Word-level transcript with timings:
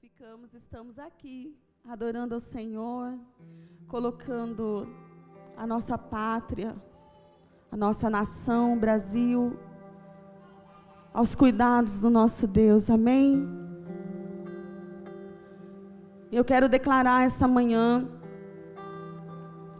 ficamos, 0.00 0.54
estamos 0.54 0.98
aqui 0.98 1.54
adorando 1.86 2.34
ao 2.34 2.40
Senhor, 2.40 3.18
colocando 3.86 4.88
a 5.54 5.66
nossa 5.66 5.98
pátria, 5.98 6.74
a 7.70 7.76
nossa 7.76 8.08
nação, 8.08 8.78
Brasil, 8.78 9.58
aos 11.12 11.34
cuidados 11.34 12.00
do 12.00 12.08
nosso 12.08 12.46
Deus. 12.46 12.88
Amém? 12.88 13.46
Eu 16.32 16.46
quero 16.46 16.66
declarar 16.66 17.26
esta 17.26 17.46
manhã, 17.46 18.08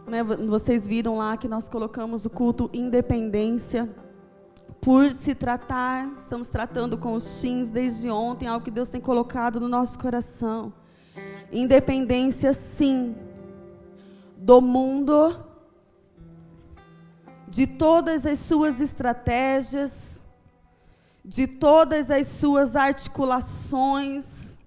né, 0.05 0.23
vocês 0.23 0.85
viram 0.85 1.17
lá 1.17 1.35
que 1.35 1.47
nós 1.47 1.67
colocamos 1.67 2.27
o 2.27 2.29
culto 2.29 2.69
independência 2.71 3.89
por 4.81 5.11
se 5.11 5.35
tratar, 5.35 6.11
estamos 6.17 6.47
tratando 6.47 6.97
com 6.97 7.13
os 7.13 7.23
sims 7.23 7.69
desde 7.69 8.09
ontem, 8.09 8.47
algo 8.47 8.65
que 8.65 8.71
Deus 8.71 8.89
tem 8.89 8.99
colocado 8.99 9.59
no 9.59 9.69
nosso 9.69 9.99
coração. 9.99 10.73
Independência, 11.51 12.51
sim, 12.51 13.15
do 14.35 14.59
mundo, 14.59 15.39
de 17.47 17.67
todas 17.67 18.25
as 18.25 18.39
suas 18.39 18.81
estratégias, 18.81 20.23
de 21.23 21.45
todas 21.45 22.09
as 22.09 22.25
suas 22.27 22.75
articulações, 22.75 24.57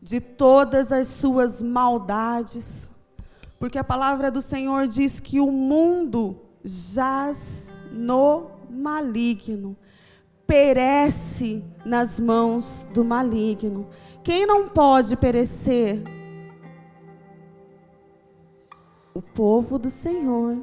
de 0.00 0.20
todas 0.20 0.90
as 0.90 1.06
suas 1.06 1.62
maldades, 1.62 2.90
porque 3.60 3.78
a 3.78 3.84
palavra 3.84 4.32
do 4.32 4.42
Senhor 4.42 4.88
diz 4.88 5.20
que 5.20 5.38
o 5.38 5.52
mundo 5.52 6.40
jaz 6.64 7.72
no 7.92 8.61
maligno, 8.72 9.76
perece 10.46 11.64
nas 11.84 12.18
mãos 12.18 12.86
do 12.92 13.04
maligno. 13.04 13.88
Quem 14.22 14.46
não 14.46 14.68
pode 14.68 15.16
perecer? 15.16 16.02
O 19.14 19.20
povo 19.20 19.78
do 19.78 19.90
Senhor. 19.90 20.58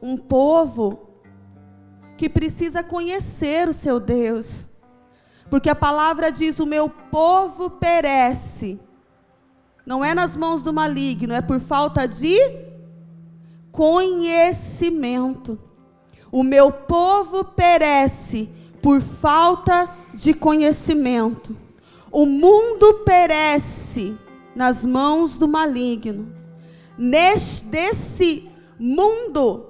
Um 0.00 0.16
povo 0.16 1.08
que 2.16 2.28
precisa 2.28 2.82
conhecer 2.82 3.68
o 3.68 3.72
seu 3.72 4.00
Deus. 4.00 4.68
Porque 5.50 5.68
a 5.68 5.74
palavra 5.74 6.30
diz: 6.30 6.58
O 6.58 6.66
meu 6.66 6.88
povo 6.88 7.70
perece. 7.70 8.80
Não 9.84 10.04
é 10.04 10.14
nas 10.14 10.36
mãos 10.36 10.62
do 10.62 10.72
maligno, 10.72 11.34
é 11.34 11.40
por 11.40 11.58
falta 11.58 12.06
de 12.06 12.36
conhecimento. 13.72 15.58
O 16.32 16.42
meu 16.42 16.72
povo 16.72 17.44
perece 17.44 18.48
por 18.80 19.02
falta 19.02 19.88
de 20.14 20.32
conhecimento. 20.32 21.54
O 22.10 22.24
mundo 22.24 23.02
perece 23.04 24.16
nas 24.56 24.82
mãos 24.82 25.36
do 25.36 25.46
maligno. 25.46 26.34
Neste, 26.96 27.66
desse 27.66 28.50
mundo, 28.78 29.66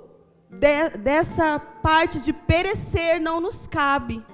de, 0.49 0.91
dessa 0.99 1.59
parte 1.59 2.21
de 2.21 2.33
perecer, 2.33 3.21
não 3.21 3.41
nos 3.41 3.67
cabe. 3.67 4.25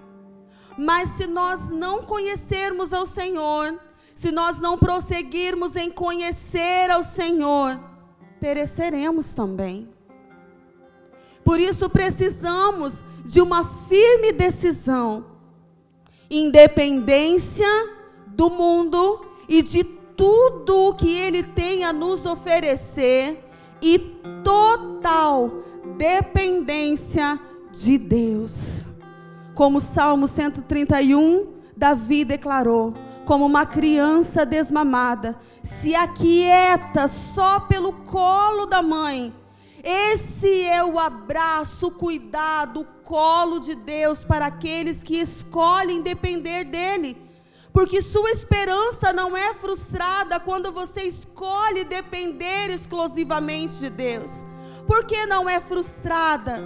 Mas 0.76 1.08
se 1.16 1.26
nós 1.26 1.70
não 1.70 2.02
conhecermos 2.02 2.92
ao 2.92 3.06
Senhor, 3.06 3.80
se 4.14 4.30
nós 4.30 4.60
não 4.60 4.76
prosseguirmos 4.76 5.76
em 5.76 5.90
conhecer 5.90 6.90
ao 6.90 7.02
Senhor, 7.02 7.80
pereceremos 8.38 9.32
também. 9.32 9.88
Por 11.48 11.58
isso 11.58 11.88
precisamos 11.88 12.92
de 13.24 13.40
uma 13.40 13.64
firme 13.64 14.32
decisão, 14.32 15.24
independência 16.30 17.66
do 18.26 18.50
mundo 18.50 19.24
e 19.48 19.62
de 19.62 19.82
tudo 19.82 20.88
o 20.88 20.94
que 20.94 21.10
ele 21.10 21.42
tem 21.42 21.84
a 21.84 21.90
nos 21.90 22.26
oferecer 22.26 23.42
e 23.80 23.98
total 24.44 25.50
dependência 25.96 27.40
de 27.72 27.96
Deus. 27.96 28.90
Como 29.54 29.80
Salmo 29.80 30.28
131, 30.28 31.46
Davi 31.74 32.26
declarou: 32.26 32.92
como 33.24 33.46
uma 33.46 33.64
criança 33.64 34.44
desmamada, 34.44 35.34
se 35.62 35.94
aquieta 35.94 37.08
só 37.08 37.58
pelo 37.58 37.94
colo 37.94 38.66
da 38.66 38.82
mãe, 38.82 39.32
esse 39.88 40.64
é 40.64 40.84
o 40.84 40.98
abraço, 40.98 41.86
o 41.86 41.90
cuidado, 41.90 42.80
o 42.80 42.84
colo 43.02 43.58
de 43.58 43.74
Deus 43.74 44.22
para 44.22 44.44
aqueles 44.44 45.02
que 45.02 45.16
escolhem 45.16 46.02
depender 46.02 46.64
dEle. 46.64 47.16
Porque 47.72 48.02
sua 48.02 48.30
esperança 48.30 49.14
não 49.14 49.34
é 49.34 49.54
frustrada 49.54 50.38
quando 50.38 50.72
você 50.72 51.04
escolhe 51.04 51.84
depender 51.84 52.68
exclusivamente 52.68 53.76
de 53.76 53.88
Deus. 53.88 54.44
Por 54.86 55.04
que 55.04 55.24
não 55.24 55.48
é 55.48 55.58
frustrada? 55.58 56.62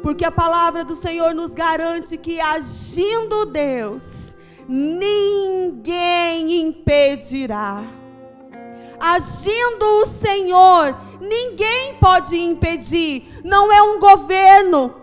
Porque 0.00 0.24
a 0.24 0.30
palavra 0.30 0.84
do 0.84 0.94
Senhor 0.94 1.34
nos 1.34 1.50
garante 1.50 2.16
que 2.16 2.40
agindo 2.40 3.46
Deus, 3.46 4.36
ninguém 4.68 6.60
impedirá. 6.60 7.84
Agindo 9.00 9.84
o 10.02 10.06
Senhor, 10.06 10.96
ninguém 11.20 11.94
pode 11.94 12.36
impedir. 12.36 13.40
Não 13.44 13.72
é 13.72 13.82
um 13.82 14.00
governo, 14.00 14.94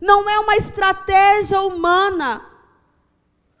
não 0.00 0.28
é 0.28 0.38
uma 0.38 0.56
estratégia 0.56 1.60
humana, 1.60 2.42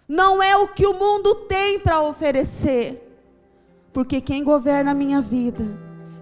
não 0.06 0.42
é 0.42 0.56
o 0.56 0.68
que 0.68 0.86
o 0.86 0.94
mundo 0.94 1.34
tem 1.46 1.78
para 1.78 2.00
oferecer. 2.00 3.04
Porque 3.92 4.20
quem 4.20 4.44
governa 4.44 4.92
a 4.92 4.94
minha 4.94 5.20
vida, 5.20 5.64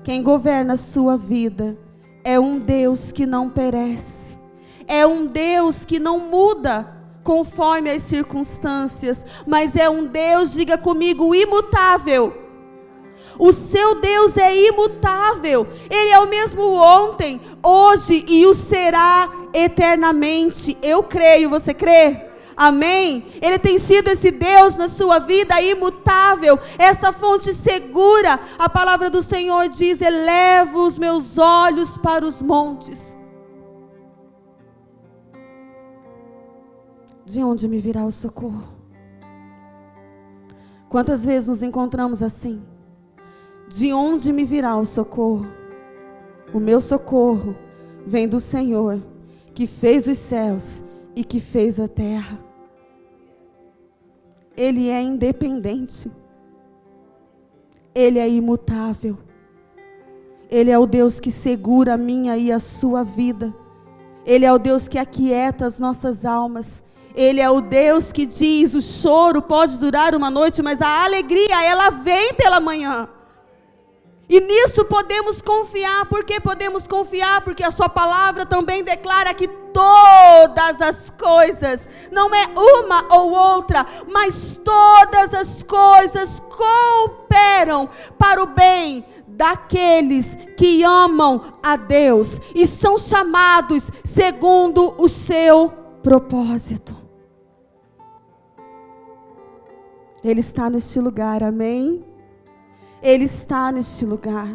quem 0.02 0.22
governa 0.22 0.74
a 0.74 0.78
sua 0.78 1.16
vida, 1.16 1.76
é 2.24 2.40
um 2.40 2.58
Deus 2.58 3.12
que 3.12 3.26
não 3.26 3.50
perece, 3.50 4.38
é 4.86 5.06
um 5.06 5.26
Deus 5.26 5.84
que 5.84 5.98
não 5.98 6.18
muda 6.18 6.94
conforme 7.22 7.90
as 7.90 8.02
circunstâncias, 8.02 9.26
mas 9.46 9.74
é 9.74 9.90
um 9.90 10.06
Deus, 10.06 10.52
diga 10.52 10.78
comigo, 10.78 11.34
imutável 11.34 12.45
o 13.38 13.52
seu 13.52 14.00
Deus 14.00 14.36
é 14.36 14.54
imutável. 14.68 15.66
Ele 15.90 16.10
é 16.10 16.18
o 16.18 16.28
mesmo 16.28 16.62
ontem, 16.74 17.40
hoje 17.62 18.24
e 18.28 18.46
o 18.46 18.54
será 18.54 19.28
eternamente. 19.52 20.76
Eu 20.82 21.02
creio, 21.02 21.50
você 21.50 21.72
crê? 21.72 22.26
Amém? 22.56 23.26
Ele 23.42 23.58
tem 23.58 23.78
sido 23.78 24.08
esse 24.08 24.30
Deus 24.30 24.76
na 24.76 24.88
sua 24.88 25.18
vida 25.18 25.60
imutável, 25.60 26.58
essa 26.78 27.12
fonte 27.12 27.52
segura. 27.52 28.40
A 28.58 28.68
palavra 28.68 29.10
do 29.10 29.22
Senhor 29.22 29.68
diz: 29.68 30.00
Elevo 30.00 30.86
os 30.86 30.96
meus 30.96 31.36
olhos 31.36 31.98
para 31.98 32.24
os 32.24 32.40
montes. 32.40 33.16
De 37.26 37.42
onde 37.42 37.68
me 37.68 37.78
virá 37.78 38.06
o 38.06 38.12
socorro? 38.12 38.64
Quantas 40.88 41.26
vezes 41.26 41.48
nos 41.48 41.62
encontramos 41.62 42.22
assim? 42.22 42.62
De 43.68 43.92
onde 43.92 44.32
me 44.32 44.44
virá 44.44 44.76
o 44.76 44.84
socorro? 44.84 45.46
O 46.54 46.60
meu 46.60 46.80
socorro 46.80 47.56
vem 48.06 48.28
do 48.28 48.38
Senhor, 48.38 49.02
que 49.54 49.66
fez 49.66 50.06
os 50.06 50.18
céus 50.18 50.84
e 51.14 51.24
que 51.24 51.40
fez 51.40 51.80
a 51.80 51.88
terra. 51.88 52.38
Ele 54.56 54.88
é 54.88 55.02
independente. 55.02 56.10
Ele 57.94 58.18
é 58.18 58.28
imutável. 58.28 59.18
Ele 60.48 60.70
é 60.70 60.78
o 60.78 60.86
Deus 60.86 61.18
que 61.18 61.30
segura 61.30 61.94
a 61.94 61.98
minha 61.98 62.36
e 62.36 62.52
a 62.52 62.58
sua 62.58 63.02
vida. 63.02 63.52
Ele 64.24 64.44
é 64.44 64.52
o 64.52 64.58
Deus 64.58 64.86
que 64.86 64.98
aquieta 64.98 65.66
as 65.66 65.78
nossas 65.78 66.24
almas. 66.24 66.84
Ele 67.14 67.40
é 67.40 67.50
o 67.50 67.60
Deus 67.60 68.12
que 68.12 68.26
diz: 68.26 68.74
o 68.74 68.80
choro 68.80 69.42
pode 69.42 69.78
durar 69.78 70.14
uma 70.14 70.30
noite, 70.30 70.62
mas 70.62 70.80
a 70.80 71.04
alegria, 71.04 71.64
ela 71.64 71.90
vem 71.90 72.34
pela 72.34 72.60
manhã. 72.60 73.08
E 74.28 74.40
nisso 74.40 74.84
podemos 74.84 75.40
confiar. 75.40 76.06
Por 76.06 76.24
que 76.24 76.40
podemos 76.40 76.86
confiar? 76.86 77.42
Porque 77.42 77.62
a 77.62 77.70
Sua 77.70 77.88
palavra 77.88 78.44
também 78.44 78.82
declara 78.82 79.32
que 79.32 79.46
todas 79.46 80.80
as 80.80 81.10
coisas, 81.10 81.88
não 82.10 82.34
é 82.34 82.46
uma 82.56 83.14
ou 83.14 83.30
outra, 83.30 83.86
mas 84.10 84.58
todas 84.64 85.34
as 85.34 85.62
coisas 85.62 86.42
cooperam 86.48 87.88
para 88.18 88.42
o 88.42 88.46
bem 88.46 89.04
daqueles 89.28 90.34
que 90.56 90.82
amam 90.82 91.52
a 91.62 91.76
Deus 91.76 92.40
e 92.54 92.66
são 92.66 92.96
chamados 92.96 93.84
segundo 94.04 94.94
o 94.98 95.08
seu 95.08 95.68
propósito. 96.02 96.96
Ele 100.24 100.40
está 100.40 100.70
neste 100.70 100.98
lugar, 100.98 101.42
amém? 101.44 102.15
Ele 103.06 103.24
está 103.24 103.70
neste 103.70 104.04
lugar. 104.04 104.48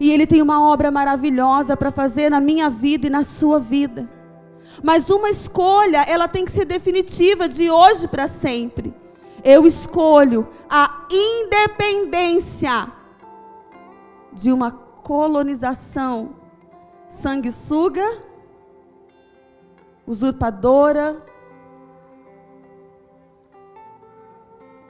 E 0.00 0.10
Ele 0.10 0.26
tem 0.26 0.42
uma 0.42 0.60
obra 0.60 0.90
maravilhosa 0.90 1.76
para 1.76 1.92
fazer 1.92 2.28
na 2.28 2.40
minha 2.40 2.68
vida 2.68 3.06
e 3.06 3.10
na 3.10 3.22
sua 3.22 3.60
vida. 3.60 4.10
Mas 4.82 5.08
uma 5.08 5.30
escolha, 5.30 6.02
ela 6.08 6.26
tem 6.26 6.44
que 6.44 6.50
ser 6.50 6.64
definitiva 6.64 7.48
de 7.48 7.70
hoje 7.70 8.08
para 8.08 8.26
sempre. 8.26 8.92
Eu 9.44 9.64
escolho 9.64 10.48
a 10.68 11.06
independência 11.08 12.90
de 14.32 14.50
uma 14.50 14.72
colonização 14.72 16.34
sanguessuga, 17.08 18.22
usurpadora. 20.04 21.24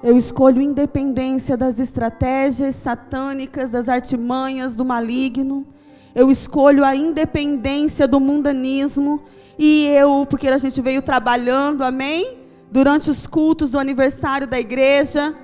Eu 0.06 0.16
escolho 0.16 0.62
independência 0.62 1.56
das 1.56 1.80
estratégias 1.80 2.76
satânicas, 2.76 3.72
das 3.72 3.88
artimanhas 3.88 4.76
do 4.76 4.84
maligno. 4.84 5.66
Eu 6.14 6.30
escolho 6.30 6.84
a 6.84 6.94
independência 6.94 8.06
do 8.06 8.20
mundanismo. 8.20 9.24
E 9.58 9.84
eu, 9.86 10.24
porque 10.30 10.46
a 10.46 10.58
gente 10.58 10.80
veio 10.80 11.02
trabalhando, 11.02 11.82
amém? 11.82 12.38
Durante 12.70 13.10
os 13.10 13.26
cultos 13.26 13.72
do 13.72 13.80
aniversário 13.80 14.46
da 14.46 14.60
igreja. 14.60 15.34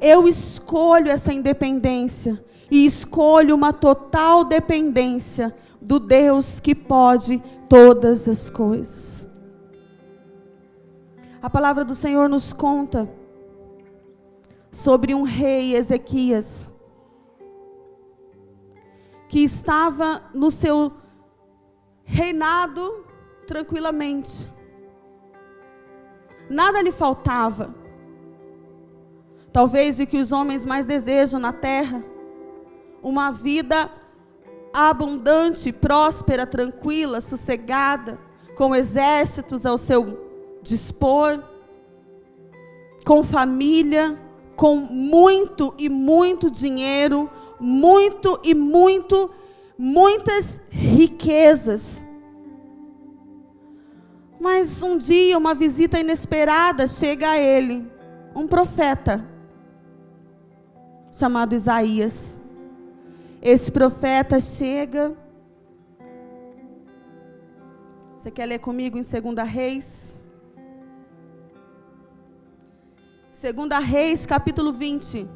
Eu 0.00 0.28
escolho 0.28 1.10
essa 1.10 1.32
independência. 1.32 2.40
E 2.70 2.86
escolho 2.86 3.52
uma 3.52 3.72
total 3.72 4.44
dependência 4.44 5.52
do 5.82 5.98
Deus 5.98 6.60
que 6.60 6.72
pode 6.72 7.42
todas 7.68 8.28
as 8.28 8.48
coisas. 8.48 9.26
A 11.42 11.50
palavra 11.50 11.84
do 11.84 11.96
Senhor 11.96 12.28
nos 12.28 12.52
conta 12.52 13.08
sobre 14.70 15.14
um 15.14 15.22
rei 15.22 15.74
Ezequias 15.74 16.70
que 19.28 19.40
estava 19.44 20.22
no 20.32 20.50
seu 20.50 20.92
reinado 22.02 23.04
tranquilamente. 23.46 24.50
Nada 26.48 26.80
lhe 26.80 26.90
faltava. 26.90 27.74
Talvez 29.52 30.00
o 30.00 30.06
que 30.06 30.18
os 30.18 30.32
homens 30.32 30.64
mais 30.64 30.86
desejam 30.86 31.38
na 31.38 31.52
terra, 31.52 32.02
uma 33.02 33.30
vida 33.30 33.90
abundante, 34.72 35.72
próspera, 35.72 36.46
tranquila, 36.46 37.20
sossegada, 37.20 38.18
com 38.56 38.74
exércitos 38.74 39.66
ao 39.66 39.76
seu 39.76 40.58
dispor, 40.62 41.42
com 43.04 43.22
família, 43.22 44.18
com 44.58 44.74
muito 44.74 45.72
e 45.78 45.88
muito 45.88 46.50
dinheiro, 46.50 47.30
muito 47.60 48.40
e 48.42 48.56
muito, 48.56 49.30
muitas 49.78 50.60
riquezas. 50.68 52.04
Mas 54.40 54.82
um 54.82 54.98
dia, 54.98 55.38
uma 55.38 55.54
visita 55.54 56.00
inesperada 56.00 56.88
chega 56.88 57.30
a 57.30 57.38
ele, 57.38 57.86
um 58.34 58.48
profeta, 58.48 59.24
chamado 61.12 61.54
Isaías. 61.54 62.40
Esse 63.40 63.70
profeta 63.70 64.40
chega. 64.40 65.16
Você 68.18 68.32
quer 68.32 68.46
ler 68.46 68.58
comigo 68.58 68.98
em 68.98 69.02
2 69.02 69.48
Reis? 69.48 70.07
2 73.40 73.84
Reis, 73.84 74.26
capítulo 74.26 74.72
20. 74.72 75.28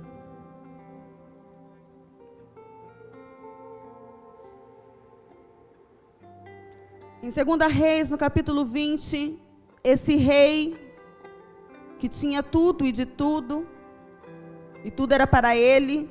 Em 7.22 7.28
2 7.28 7.72
Reis, 7.72 8.10
no 8.10 8.18
capítulo 8.18 8.64
20, 8.64 9.38
esse 9.84 10.16
rei 10.16 10.76
que 12.00 12.08
tinha 12.08 12.42
tudo 12.42 12.84
e 12.84 12.90
de 12.90 13.06
tudo, 13.06 13.68
e 14.82 14.90
tudo 14.90 15.12
era 15.12 15.24
para 15.24 15.56
ele 15.56 16.10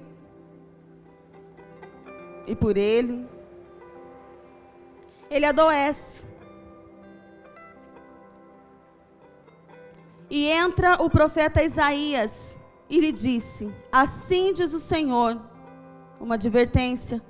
e 2.47 2.55
por 2.55 2.77
ele, 2.77 3.27
ele 5.29 5.45
adoece. 5.45 6.30
E 10.33 10.49
entra 10.49 10.95
o 11.03 11.09
profeta 11.09 11.61
Isaías 11.61 12.57
e 12.89 13.01
lhe 13.01 13.11
disse: 13.11 13.69
Assim 13.91 14.53
diz 14.53 14.71
o 14.71 14.79
Senhor, 14.79 15.37
uma 16.21 16.35
advertência: 16.35 17.21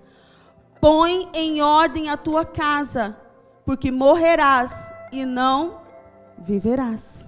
Põe 0.80 1.28
em 1.34 1.64
ordem 1.64 2.12
a 2.12 2.16
tua 2.16 2.46
casa 2.46 3.18
porque 3.66 3.90
morrerás 3.90 4.94
e 5.12 5.26
não 5.26 5.82
viverás. 6.38 7.28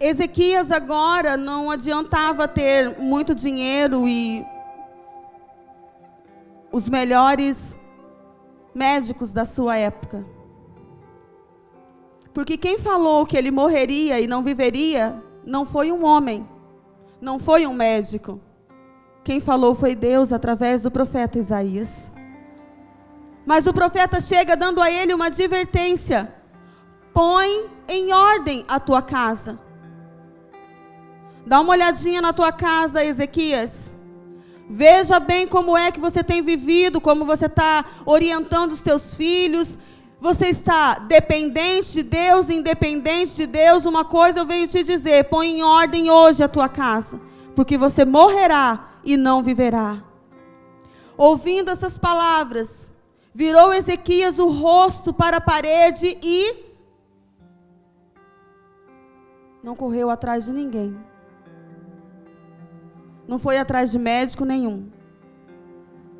Ezequias 0.00 0.72
agora 0.72 1.36
não 1.36 1.70
adiantava 1.70 2.48
ter 2.48 2.98
muito 2.98 3.36
dinheiro 3.36 4.08
e 4.08 4.44
os 6.72 6.88
melhores 6.88 7.78
médicos 8.74 9.32
da 9.32 9.44
sua 9.44 9.76
época. 9.76 10.24
Porque 12.32 12.56
quem 12.56 12.76
falou 12.76 13.24
que 13.24 13.36
ele 13.36 13.50
morreria 13.50 14.20
e 14.20 14.26
não 14.26 14.42
viveria 14.42 15.22
não 15.46 15.64
foi 15.64 15.92
um 15.92 16.04
homem, 16.04 16.48
não 17.20 17.38
foi 17.38 17.66
um 17.66 17.72
médico. 17.72 18.40
Quem 19.22 19.38
falou 19.40 19.74
foi 19.74 19.94
Deus 19.94 20.32
através 20.32 20.82
do 20.82 20.90
profeta 20.90 21.38
Isaías. 21.38 22.10
Mas 23.46 23.66
o 23.66 23.72
profeta 23.72 24.20
chega 24.20 24.56
dando 24.56 24.82
a 24.82 24.90
ele 24.90 25.14
uma 25.14 25.26
advertência: 25.26 26.34
põe 27.12 27.70
em 27.86 28.12
ordem 28.12 28.64
a 28.66 28.80
tua 28.80 29.00
casa. 29.00 29.58
Dá 31.46 31.60
uma 31.60 31.72
olhadinha 31.72 32.20
na 32.22 32.32
tua 32.32 32.50
casa, 32.50 33.04
Ezequias. 33.04 33.93
Veja 34.68 35.20
bem 35.20 35.46
como 35.46 35.76
é 35.76 35.92
que 35.92 36.00
você 36.00 36.24
tem 36.24 36.42
vivido, 36.42 37.00
como 37.00 37.24
você 37.24 37.46
está 37.46 37.84
orientando 38.06 38.72
os 38.72 38.80
teus 38.80 39.14
filhos. 39.14 39.78
Você 40.20 40.46
está 40.46 40.98
dependente 40.98 41.92
de 41.92 42.02
Deus, 42.02 42.48
independente 42.48 43.36
de 43.36 43.46
Deus. 43.46 43.84
Uma 43.84 44.04
coisa 44.04 44.40
eu 44.40 44.46
venho 44.46 44.66
te 44.66 44.82
dizer: 44.82 45.24
põe 45.24 45.58
em 45.58 45.62
ordem 45.62 46.10
hoje 46.10 46.42
a 46.42 46.48
tua 46.48 46.68
casa, 46.68 47.20
porque 47.54 47.76
você 47.76 48.04
morrerá 48.04 48.88
e 49.04 49.16
não 49.16 49.42
viverá. 49.42 50.02
Ouvindo 51.16 51.70
essas 51.70 51.98
palavras, 51.98 52.90
virou 53.34 53.72
Ezequias 53.72 54.38
o 54.38 54.48
rosto 54.48 55.12
para 55.12 55.36
a 55.36 55.40
parede 55.40 56.18
e 56.22 56.72
não 59.62 59.76
correu 59.76 60.10
atrás 60.10 60.46
de 60.46 60.52
ninguém. 60.52 60.96
Não 63.26 63.38
foi 63.38 63.58
atrás 63.58 63.90
de 63.90 63.98
médico 63.98 64.44
nenhum. 64.44 64.88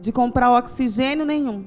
De 0.00 0.12
comprar 0.12 0.50
oxigênio 0.52 1.25
nenhum. 1.25 1.66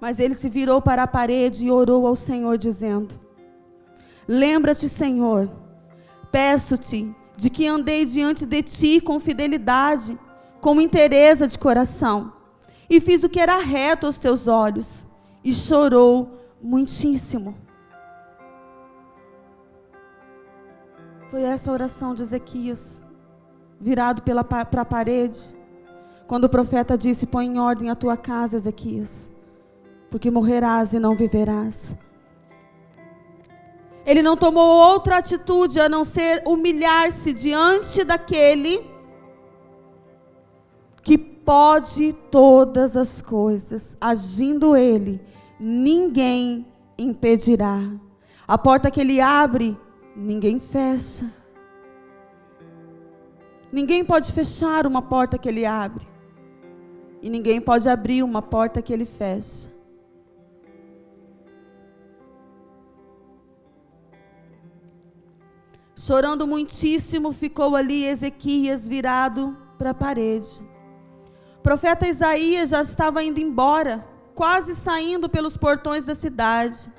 Mas 0.00 0.18
ele 0.18 0.34
se 0.34 0.48
virou 0.48 0.82
para 0.82 1.04
a 1.04 1.06
parede 1.06 1.66
e 1.66 1.70
orou 1.70 2.06
ao 2.06 2.14
Senhor, 2.14 2.58
dizendo: 2.58 3.18
Lembra-te, 4.28 4.88
Senhor 4.88 5.50
Peço-te 6.34 7.14
de 7.36 7.48
que 7.48 7.64
andei 7.64 8.04
diante 8.04 8.44
de 8.44 8.60
ti 8.60 9.00
com 9.00 9.20
fidelidade, 9.20 10.18
com 10.60 10.80
interesse 10.80 11.46
de 11.46 11.56
coração, 11.56 12.32
e 12.90 13.00
fiz 13.00 13.22
o 13.22 13.28
que 13.28 13.38
era 13.38 13.58
reto 13.58 14.06
aos 14.06 14.18
teus 14.18 14.48
olhos, 14.48 15.06
e 15.44 15.54
chorou 15.54 16.40
muitíssimo. 16.60 17.54
Foi 21.34 21.42
essa 21.42 21.72
oração 21.72 22.14
de 22.14 22.22
Ezequias, 22.22 23.02
virado 23.80 24.22
para 24.22 24.82
a 24.82 24.84
parede, 24.84 25.40
quando 26.28 26.44
o 26.44 26.48
profeta 26.48 26.96
disse: 26.96 27.26
Põe 27.26 27.46
em 27.46 27.58
ordem 27.58 27.90
a 27.90 27.96
tua 27.96 28.16
casa, 28.16 28.54
Ezequias, 28.56 29.32
porque 30.12 30.30
morrerás 30.30 30.92
e 30.92 31.00
não 31.00 31.16
viverás. 31.16 31.96
Ele 34.06 34.22
não 34.22 34.36
tomou 34.36 34.76
outra 34.76 35.16
atitude 35.16 35.80
a 35.80 35.88
não 35.88 36.04
ser 36.04 36.40
humilhar-se 36.46 37.32
diante 37.32 38.04
daquele 38.04 38.88
que 41.02 41.18
pode 41.18 42.12
todas 42.30 42.96
as 42.96 43.20
coisas. 43.20 43.96
Agindo 44.00 44.76
ele, 44.76 45.20
ninguém 45.58 46.64
impedirá. 46.96 47.80
A 48.46 48.56
porta 48.56 48.88
que 48.88 49.00
ele 49.00 49.20
abre, 49.20 49.76
ninguém 50.16 50.58
fecha. 50.58 51.30
Ninguém 53.72 54.04
pode 54.04 54.32
fechar 54.32 54.86
uma 54.86 55.02
porta 55.02 55.36
que 55.36 55.48
ele 55.48 55.66
abre. 55.66 56.06
E 57.20 57.28
ninguém 57.28 57.60
pode 57.60 57.88
abrir 57.88 58.22
uma 58.22 58.42
porta 58.42 58.80
que 58.80 58.92
ele 58.92 59.04
fecha. 59.04 59.72
Chorando 65.96 66.46
muitíssimo, 66.46 67.32
ficou 67.32 67.74
ali 67.74 68.04
Ezequias 68.04 68.86
virado 68.86 69.56
para 69.78 69.90
a 69.90 69.94
parede. 69.94 70.60
profeta 71.62 72.06
Isaías 72.06 72.70
já 72.70 72.82
estava 72.82 73.24
indo 73.24 73.40
embora, 73.40 74.06
quase 74.34 74.74
saindo 74.76 75.30
pelos 75.30 75.56
portões 75.56 76.04
da 76.04 76.14
cidade. 76.14 76.92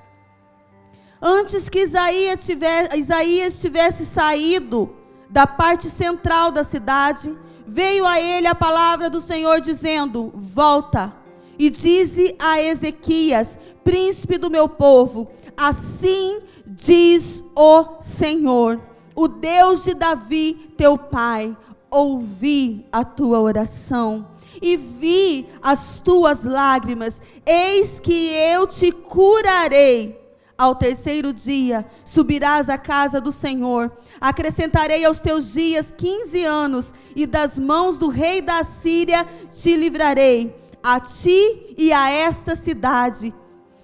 Antes 1.28 1.68
que 1.68 1.80
Isaías 1.80 2.46
tivesse, 2.46 3.00
Isaías 3.00 3.60
tivesse 3.60 4.06
saído 4.06 4.92
da 5.28 5.48
parte 5.48 5.90
central 5.90 6.52
da 6.52 6.64
cidade, 6.64 7.36
veio 7.66 8.06
a 8.06 8.22
ele 8.22 8.46
a 8.46 8.54
palavra 8.54 9.10
do 9.10 9.20
Senhor 9.20 9.60
dizendo: 9.60 10.32
Volta 10.36 11.12
e 11.58 11.72
dize 11.72 12.36
a 12.38 12.62
Ezequias, 12.62 13.58
príncipe 13.84 14.38
do 14.38 14.52
meu 14.52 14.70
povo: 14.70 15.28
Assim 15.58 16.42
diz 16.64 17.44
o 17.56 18.00
Senhor, 18.00 18.80
o 19.16 19.28
Deus 19.28 19.84
de 19.84 19.96
Davi, 19.96 20.76
teu 20.78 20.96
pai: 20.96 21.58
Ouvi 21.90 22.86
a 22.92 23.04
tua 23.04 23.40
oração 23.40 24.28
e 24.62 24.78
vi 24.78 25.50
as 25.60 26.00
tuas 26.02 26.44
lágrimas, 26.44 27.20
eis 27.44 28.00
que 28.00 28.30
eu 28.32 28.68
te 28.68 28.92
curarei. 28.92 30.25
Ao 30.58 30.74
terceiro 30.74 31.34
dia 31.34 31.86
subirás 32.06 32.70
à 32.70 32.78
casa 32.78 33.20
do 33.20 33.32
Senhor. 33.32 33.92
Acrescentarei 34.22 35.04
aos 35.04 35.20
teus 35.20 35.52
dias 35.52 35.94
quinze 35.98 36.46
anos, 36.46 36.94
e 37.16 37.26
das 37.26 37.60
mãos 37.60 37.98
do 37.98 38.08
rei 38.08 38.42
da 38.42 38.64
Síria 38.64 39.26
te 39.52 39.76
livrarei, 39.76 40.56
a 40.82 41.00
ti 41.00 41.76
e 41.78 41.92
a 41.92 42.10
esta 42.10 42.56
cidade. 42.56 43.34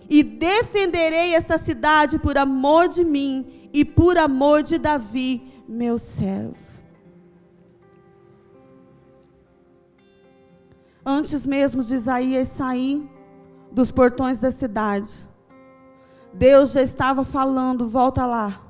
E 0.10 0.24
defenderei 0.24 1.36
esta 1.36 1.58
cidade 1.58 2.18
por 2.18 2.38
amor 2.38 2.88
de 2.88 3.04
mim 3.04 3.70
e 3.74 3.84
por 3.84 4.18
amor 4.18 4.64
de 4.64 4.78
Davi, 4.78 5.42
meu 5.68 5.98
servo. 5.98 6.72
Antes 11.06 11.46
mesmo 11.46 11.84
de 11.84 11.96
Isaías 11.96 12.50
sair 12.50 13.10
dos 13.72 13.92
portões 13.92 14.38
da 14.38 14.52
cidade, 14.52 15.26
Deus 16.34 16.72
já 16.72 16.82
estava 16.82 17.24
falando: 17.24 17.88
volta 17.88 18.26
lá. 18.26 18.62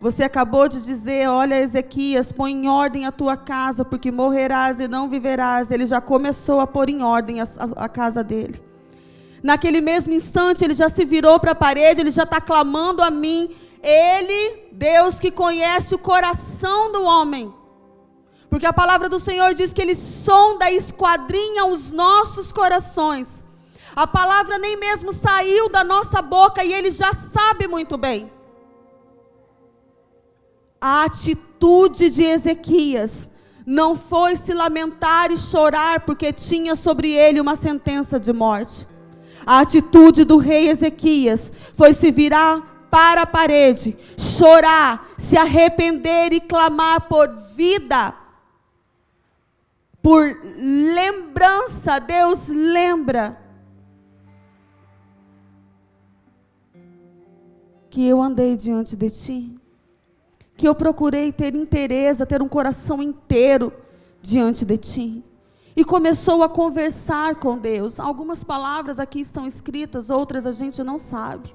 Você 0.00 0.22
acabou 0.22 0.68
de 0.68 0.80
dizer: 0.80 1.28
olha, 1.28 1.60
Ezequias, 1.60 2.30
põe 2.30 2.52
em 2.52 2.68
ordem 2.68 3.06
a 3.06 3.12
tua 3.12 3.36
casa, 3.36 3.84
porque 3.84 4.10
morrerás 4.10 4.78
e 4.78 4.86
não 4.86 5.08
viverás. 5.08 5.70
Ele 5.70 5.86
já 5.86 6.00
começou 6.00 6.60
a 6.60 6.66
pôr 6.66 6.88
em 6.88 7.02
ordem 7.02 7.40
a, 7.40 7.46
a, 7.76 7.88
casa 7.88 8.22
dele. 8.22 8.62
Naquele 9.42 9.80
mesmo 9.80 10.12
instante, 10.12 10.64
ele 10.64 10.74
já 10.74 10.88
se 10.88 11.04
virou 11.04 11.38
para 11.38 11.52
a 11.52 11.54
parede, 11.54 12.00
ele 12.00 12.10
já 12.10 12.22
está 12.22 12.40
clamando 12.40 13.02
a 13.02 13.10
mim. 13.10 13.54
Ele, 13.82 14.68
Deus 14.72 15.18
que 15.18 15.30
conhece 15.30 15.94
o 15.94 15.98
coração 15.98 16.90
do 16.90 17.02
homem. 17.02 17.52
Porque 18.48 18.64
a 18.64 18.72
palavra 18.72 19.08
do 19.08 19.20
Senhor 19.20 19.52
diz 19.52 19.74
que 19.74 19.82
ele 19.82 19.94
sonda 19.94 20.70
e 20.70 20.76
esquadrinha 20.76 21.66
os 21.66 21.92
nossos 21.92 22.52
corações 22.52 23.43
a 23.94 24.06
palavra 24.06 24.58
nem 24.58 24.76
mesmo 24.76 25.12
saiu 25.12 25.68
da 25.68 25.84
nossa 25.84 26.20
boca 26.20 26.64
e 26.64 26.72
ele 26.72 26.90
já 26.90 27.12
sabe 27.12 27.68
muito 27.68 27.96
bem. 27.96 28.30
A 30.80 31.04
atitude 31.04 32.10
de 32.10 32.22
Ezequias 32.24 33.30
não 33.64 33.94
foi 33.94 34.36
se 34.36 34.52
lamentar 34.52 35.30
e 35.30 35.38
chorar 35.38 36.00
porque 36.00 36.32
tinha 36.32 36.74
sobre 36.74 37.10
ele 37.12 37.40
uma 37.40 37.56
sentença 37.56 38.18
de 38.18 38.32
morte. 38.32 38.86
A 39.46 39.60
atitude 39.60 40.24
do 40.24 40.38
rei 40.38 40.68
Ezequias 40.68 41.52
foi 41.74 41.92
se 41.92 42.10
virar 42.10 42.88
para 42.90 43.22
a 43.22 43.26
parede, 43.26 43.96
chorar, 44.18 45.08
se 45.18 45.36
arrepender 45.36 46.32
e 46.32 46.40
clamar 46.40 47.02
por 47.02 47.28
vida. 47.54 48.12
Por 50.02 50.36
lembrança, 50.56 51.98
Deus 51.98 52.48
lembra 52.48 53.43
que 57.94 58.04
eu 58.04 58.20
andei 58.20 58.56
diante 58.56 58.96
de 58.96 59.08
ti, 59.08 59.56
que 60.56 60.66
eu 60.66 60.74
procurei 60.74 61.30
ter 61.30 61.54
interesse, 61.54 62.26
ter 62.26 62.42
um 62.42 62.48
coração 62.48 63.00
inteiro 63.00 63.72
diante 64.20 64.64
de 64.64 64.76
ti. 64.76 65.24
E 65.76 65.84
começou 65.84 66.42
a 66.42 66.48
conversar 66.48 67.36
com 67.36 67.56
Deus. 67.56 68.00
Algumas 68.00 68.42
palavras 68.42 68.98
aqui 68.98 69.20
estão 69.20 69.46
escritas, 69.46 70.10
outras 70.10 70.44
a 70.44 70.50
gente 70.50 70.82
não 70.82 70.98
sabe. 70.98 71.54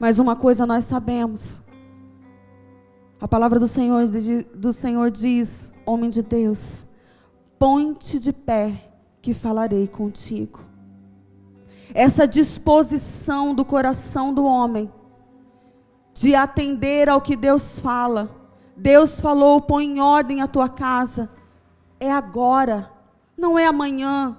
Mas 0.00 0.18
uma 0.18 0.34
coisa 0.34 0.66
nós 0.66 0.84
sabemos. 0.84 1.62
A 3.20 3.28
palavra 3.28 3.60
do 3.60 3.68
Senhor, 3.68 4.04
do 4.52 4.72
Senhor 4.72 5.12
diz, 5.12 5.72
homem 5.86 6.10
de 6.10 6.22
Deus, 6.22 6.88
põe-te 7.56 8.18
de 8.18 8.32
pé, 8.32 8.90
que 9.22 9.32
falarei 9.32 9.86
contigo 9.86 10.73
essa 11.94 12.26
disposição 12.26 13.54
do 13.54 13.64
coração 13.64 14.34
do 14.34 14.44
homem 14.44 14.92
de 16.12 16.34
atender 16.34 17.08
ao 17.08 17.20
que 17.20 17.36
Deus 17.36 17.78
fala. 17.78 18.28
Deus 18.76 19.20
falou: 19.20 19.60
põe 19.60 19.84
em 19.84 20.00
ordem 20.00 20.42
a 20.42 20.48
tua 20.48 20.68
casa. 20.68 21.30
É 22.00 22.10
agora, 22.10 22.90
não 23.38 23.56
é 23.56 23.66
amanhã, 23.66 24.36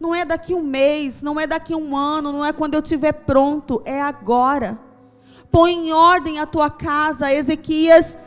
não 0.00 0.14
é 0.14 0.24
daqui 0.24 0.54
um 0.54 0.62
mês, 0.62 1.22
não 1.22 1.38
é 1.38 1.46
daqui 1.46 1.74
um 1.74 1.94
ano, 1.94 2.32
não 2.32 2.44
é 2.44 2.52
quando 2.52 2.74
eu 2.74 2.80
estiver 2.80 3.12
pronto, 3.12 3.82
é 3.84 4.00
agora. 4.00 4.78
Põe 5.52 5.72
em 5.72 5.92
ordem 5.92 6.40
a 6.40 6.46
tua 6.46 6.70
casa, 6.70 7.32
Ezequias. 7.32 8.18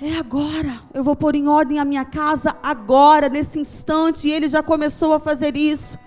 É 0.00 0.16
agora, 0.16 0.82
eu 0.92 1.02
vou 1.02 1.16
pôr 1.16 1.34
em 1.34 1.48
ordem 1.48 1.78
a 1.78 1.84
minha 1.84 2.04
casa 2.04 2.54
agora, 2.62 3.28
nesse 3.28 3.58
instante, 3.58 4.28
e 4.28 4.32
ele 4.32 4.48
já 4.48 4.62
começou 4.62 5.14
a 5.14 5.18
fazer 5.18 5.56
isso. 5.56 5.98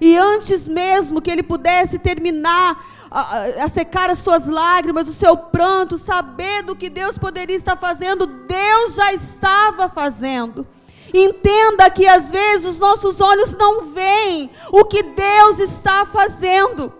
E 0.00 0.16
antes 0.16 0.66
mesmo 0.68 1.20
que 1.20 1.30
ele 1.30 1.42
pudesse 1.42 1.98
terminar 1.98 2.84
a, 3.10 3.64
a, 3.64 3.68
secar 3.68 4.10
as 4.10 4.18
suas 4.18 4.46
lágrimas, 4.46 5.06
o 5.06 5.12
seu 5.12 5.36
pranto, 5.36 5.96
saber 5.96 6.62
do 6.62 6.74
que 6.74 6.90
Deus 6.90 7.16
poderia 7.16 7.56
estar 7.56 7.76
fazendo, 7.76 8.26
Deus 8.26 8.94
já 8.96 9.12
estava 9.12 9.88
fazendo. 9.88 10.66
Entenda 11.14 11.88
que 11.90 12.08
às 12.08 12.28
vezes 12.30 12.70
os 12.70 12.78
nossos 12.80 13.20
olhos 13.20 13.52
não 13.52 13.92
veem 13.92 14.50
o 14.72 14.84
que 14.84 15.02
Deus 15.02 15.60
está 15.60 16.04
fazendo. 16.04 16.92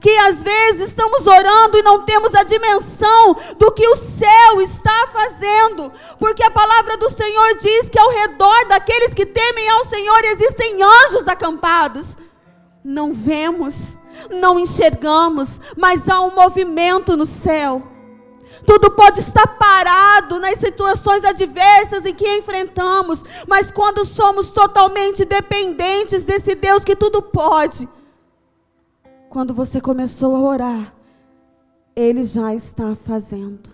Que 0.00 0.10
às 0.18 0.42
vezes 0.42 0.88
estamos 0.88 1.26
orando 1.26 1.78
e 1.78 1.82
não 1.82 2.04
temos 2.04 2.34
a 2.34 2.42
dimensão 2.42 3.36
do 3.58 3.70
que 3.72 3.86
o 3.86 3.96
céu 3.96 4.60
está 4.60 5.08
fazendo, 5.12 5.92
porque 6.18 6.42
a 6.42 6.50
palavra 6.50 6.96
do 6.96 7.10
Senhor 7.10 7.56
diz 7.56 7.88
que 7.88 7.98
ao 7.98 8.10
redor 8.10 8.66
daqueles 8.68 9.14
que 9.14 9.26
temem 9.26 9.68
ao 9.70 9.84
Senhor 9.84 10.24
existem 10.24 10.82
anjos 10.82 11.26
acampados 11.26 12.16
não 12.86 13.12
vemos, 13.12 13.98
não 14.30 14.60
enxergamos, 14.60 15.60
mas 15.76 16.08
há 16.08 16.20
um 16.20 16.32
movimento 16.32 17.16
no 17.16 17.26
céu. 17.26 17.82
Tudo 18.64 18.92
pode 18.92 19.20
estar 19.20 19.46
parado 19.58 20.38
nas 20.38 20.58
situações 20.58 21.24
adversas 21.24 22.06
em 22.06 22.14
que 22.14 22.28
enfrentamos, 22.36 23.24
mas 23.46 23.72
quando 23.72 24.04
somos 24.04 24.52
totalmente 24.52 25.24
dependentes 25.24 26.22
desse 26.22 26.54
Deus 26.54 26.84
que 26.84 26.94
tudo 26.94 27.20
pode, 27.20 27.88
quando 29.36 29.52
você 29.52 29.82
começou 29.82 30.34
a 30.34 30.40
orar, 30.40 30.94
Ele 31.94 32.24
já 32.24 32.54
está 32.54 32.94
fazendo, 32.94 33.68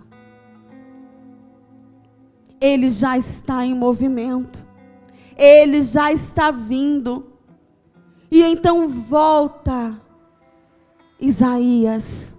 Ele 2.61 2.91
já 2.91 3.17
está 3.17 3.65
em 3.65 3.73
movimento, 3.73 4.67
Ele 5.37 5.81
já 5.83 6.11
está 6.11 6.51
vindo. 6.51 7.27
E 8.29 8.43
então 8.43 8.89
volta 8.89 10.03
Isaías 11.21 12.37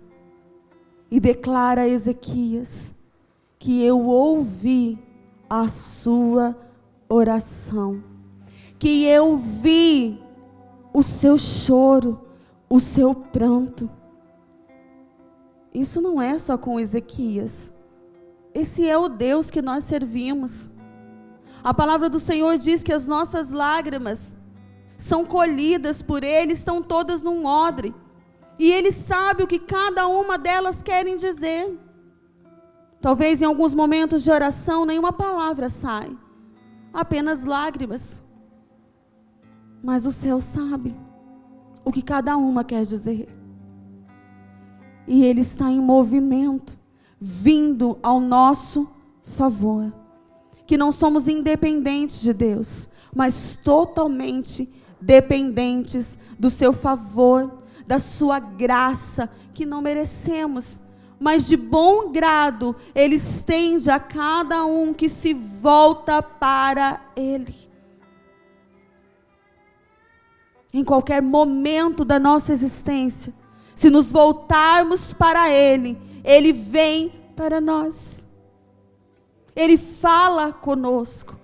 e 1.10 1.18
declara 1.18 1.84
a 1.84 1.88
Ezequias 1.88 2.94
que 3.58 3.86
eu 3.86 4.06
ouvi 4.06 5.00
a 5.50 5.70
sua 5.70 6.58
oração, 7.08 8.03
que 8.77 9.06
eu 9.06 9.38
vi 9.38 10.22
o 10.94 11.01
seu 11.01 11.38
choro, 11.38 12.23
o 12.74 12.80
seu 12.80 13.13
pranto. 13.13 13.88
Isso 15.72 16.01
não 16.01 16.20
é 16.20 16.39
só 16.39 16.58
com 16.58 16.80
Ezequias. 16.80 17.72
Esse 18.51 18.89
é 18.89 18.98
o 18.98 19.08
Deus 19.08 19.51
que 19.51 19.62
nós 19.62 19.84
servimos. 19.84 20.72
A 21.63 21.72
palavra 21.72 22.10
do 22.10 22.20
Senhor 22.20 22.58
diz 22.58 22.82
que 22.82 22.92
as 22.92 23.06
nossas 23.06 23.51
lágrimas 23.51 24.36
são 24.98 25.24
colhidas 25.24 26.01
por 26.01 26.24
Ele, 26.24 26.53
estão 26.53 26.82
todas 26.82 27.22
num 27.22 27.46
odre. 27.46 27.94
E 28.58 28.72
Ele 28.72 28.92
sabe 28.92 29.44
o 29.44 29.48
que 29.48 29.60
cada 29.60 30.08
uma 30.08 30.36
delas 30.39 30.82
querem 30.82 31.15
dizer. 31.15 31.80
Talvez 33.00 33.39
em 33.39 33.46
alguns 33.46 33.75
momentos 33.75 34.24
de 34.24 34.32
oração 34.32 34.84
nenhuma 34.84 35.13
palavra 35.13 35.70
sai, 35.70 36.18
apenas 36.92 37.46
lágrimas. 37.46 38.24
Mas 39.84 40.08
o 40.08 40.12
céu 40.12 40.42
sabe 40.42 41.02
o 41.84 41.92
que 41.92 42.02
cada 42.02 42.38
uma 42.38 42.63
quer 42.63 42.86
dizer. 42.86 43.28
E 45.08 45.25
Ele 45.25 45.42
está 45.42 45.70
em 45.70 45.80
movimento, 45.80 46.78
vindo 47.20 47.98
ao 48.02 48.20
nosso 48.20 48.88
favor. 49.24 49.92
que 50.66 50.78
não 50.78 50.92
somos 50.92 51.28
independentes 51.28 52.22
de 52.22 52.34
Deus, 52.34 52.90
mas 53.13 53.58
totalmente 53.63 54.72
dependentes 55.00 56.18
do 56.40 56.50
seu 56.50 56.72
favor, 56.72 57.63
da 57.86 58.00
sua 58.00 58.40
graça, 58.40 59.30
que 59.54 59.66
não 59.66 59.82
merecemos, 59.82 60.82
mas 61.20 61.46
de 61.46 61.58
bom 61.58 62.12
grado 62.12 62.75
ele 62.96 63.16
estende 63.16 63.90
a 63.90 64.00
cada 64.00 64.66
um 64.66 64.94
que 64.94 65.10
se 65.10 65.34
volta 65.34 66.22
para 66.22 67.02
ele. 67.16 67.54
Em 70.74 70.84
qualquer 70.84 71.22
momento 71.22 72.03
da 72.03 72.18
nossa 72.18 72.51
existência, 72.51 73.32
se 73.75 73.92
nos 73.92 74.12
voltarmos 74.12 75.13
para 75.13 75.48
ele, 75.51 76.01
ele 76.24 76.51
vem 76.51 77.13
para 77.36 77.62
nós. 77.62 78.25
Ele 79.56 79.77
fala 79.77 80.51
conosco. 80.51 81.36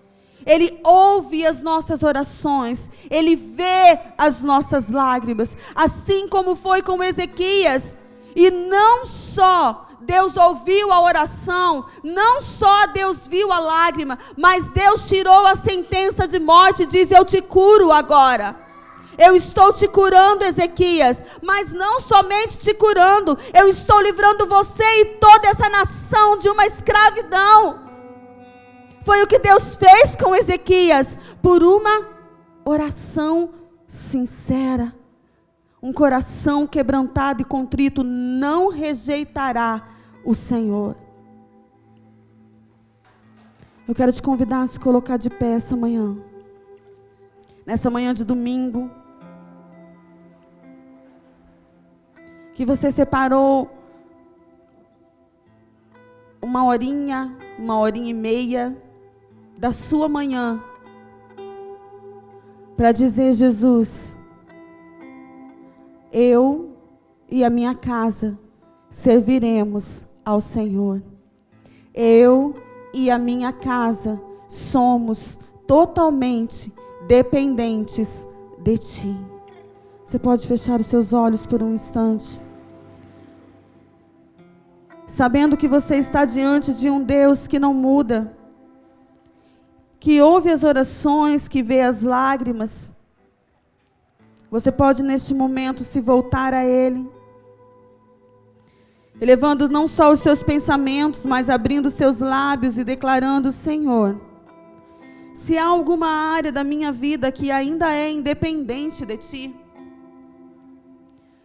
Ele 0.45 0.79
ouve 0.83 1.45
as 1.45 1.62
nossas 1.62 2.01
orações, 2.01 2.89
ele 3.07 3.36
vê 3.36 4.00
as 4.17 4.41
nossas 4.41 4.89
lágrimas, 4.89 5.55
assim 5.75 6.27
como 6.27 6.55
foi 6.55 6.81
com 6.81 7.03
Ezequias. 7.03 7.95
E 8.36 8.50
não 8.50 9.05
só 9.05 9.89
Deus 10.01 10.36
ouviu 10.38 10.91
a 10.91 11.01
oração, 11.01 11.86
não 12.03 12.41
só 12.41 12.88
Deus 12.88 13.27
viu 13.27 13.51
a 13.51 13.59
lágrima, 13.59 14.17
mas 14.36 14.71
Deus 14.71 15.07
tirou 15.07 15.45
a 15.45 15.55
sentença 15.55 16.27
de 16.27 16.39
morte 16.39 16.83
e 16.83 16.88
diz: 16.88 17.12
Eu 17.12 17.24
te 17.24 17.43
curo 17.43 17.91
agora. 17.91 18.68
Eu 19.19 19.35
estou 19.35 19.73
te 19.73 19.85
curando, 19.85 20.45
Ezequias, 20.45 21.21
mas 21.43 21.73
não 21.73 21.99
somente 21.99 22.57
te 22.57 22.73
curando, 22.73 23.38
eu 23.53 23.67
estou 23.67 23.99
livrando 23.99 24.47
você 24.47 25.01
e 25.01 25.05
toda 25.17 25.45
essa 25.49 25.67
nação 25.69 26.38
de 26.38 26.47
uma 26.47 26.65
escravidão. 26.65 27.81
Foi 29.03 29.21
o 29.21 29.27
que 29.27 29.38
Deus 29.38 29.75
fez 29.75 30.15
com 30.15 30.33
Ezequias 30.33 31.19
por 31.41 31.61
uma 31.61 32.07
oração 32.63 33.53
sincera. 33.85 34.95
Um 35.83 35.91
coração 35.91 36.65
quebrantado 36.65 37.41
e 37.41 37.45
contrito 37.45 38.03
não 38.03 38.69
rejeitará 38.69 39.85
o 40.23 40.33
Senhor. 40.33 40.95
Eu 43.85 43.93
quero 43.93 44.13
te 44.13 44.21
convidar 44.21 44.61
a 44.61 44.67
se 44.67 44.79
colocar 44.79 45.17
de 45.17 45.29
pé 45.29 45.53
essa 45.53 45.75
manhã. 45.75 46.15
Nessa 47.65 47.89
manhã 47.89 48.13
de 48.13 48.23
domingo. 48.23 48.99
Que 52.59 52.65
você 52.65 52.91
separou 52.91 53.69
uma 56.41 56.65
horinha, 56.65 57.33
uma 57.57 57.79
horinha 57.79 58.09
e 58.09 58.13
meia 58.13 58.75
da 59.57 59.71
sua 59.71 60.09
manhã 60.09 60.61
para 62.75 62.91
dizer: 62.91 63.31
Jesus, 63.31 64.17
eu 66.11 66.75
e 67.29 67.45
a 67.45 67.49
minha 67.49 67.73
casa 67.73 68.37
serviremos 68.89 70.05
ao 70.25 70.41
Senhor. 70.41 71.01
Eu 71.93 72.55
e 72.93 73.09
a 73.09 73.17
minha 73.17 73.53
casa 73.53 74.21
somos 74.49 75.39
totalmente 75.65 76.73
dependentes 77.07 78.27
de 78.61 78.77
Ti. 78.77 79.17
Você 80.03 80.19
pode 80.19 80.45
fechar 80.45 80.81
os 80.81 80.87
seus 80.87 81.13
olhos 81.13 81.45
por 81.45 81.63
um 81.63 81.73
instante. 81.73 82.49
Sabendo 85.09 85.57
que 85.57 85.67
você 85.67 85.95
está 85.95 86.23
diante 86.23 86.71
de 86.71 86.87
um 86.87 87.03
Deus 87.03 87.47
que 87.47 87.57
não 87.57 87.73
muda, 87.73 88.31
que 89.99 90.21
ouve 90.21 90.51
as 90.51 90.63
orações, 90.63 91.47
que 91.47 91.63
vê 91.63 91.81
as 91.81 92.03
lágrimas, 92.03 92.93
você 94.51 94.71
pode 94.71 95.01
neste 95.01 95.33
momento 95.33 95.83
se 95.83 95.99
voltar 95.99 96.53
a 96.53 96.63
Ele, 96.63 97.09
elevando 99.19 99.67
não 99.67 99.87
só 99.87 100.11
os 100.11 100.19
seus 100.19 100.43
pensamentos, 100.43 101.25
mas 101.25 101.50
abrindo 101.50 101.89
seus 101.89 102.19
lábios 102.19 102.77
e 102.77 102.83
declarando: 102.83 103.51
Senhor, 103.51 104.22
se 105.33 105.57
há 105.57 105.65
alguma 105.65 106.07
área 106.07 106.51
da 106.51 106.63
minha 106.63 106.91
vida 106.91 107.31
que 107.31 107.50
ainda 107.50 107.91
é 107.91 108.11
independente 108.11 109.07
de 109.07 109.17
Ti, 109.17 109.55